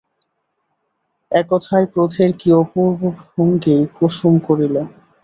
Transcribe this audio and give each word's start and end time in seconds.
একথায় 1.31 1.85
ক্রোধের 1.91 2.31
কী 2.39 2.49
অপূর্ব 2.61 2.99
ভঙ্গিই 3.25 3.83
কুসুম 3.95 4.33
করিল! 4.47 4.75